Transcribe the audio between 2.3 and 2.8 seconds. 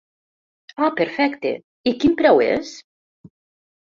es?